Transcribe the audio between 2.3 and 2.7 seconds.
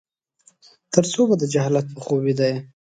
يې؟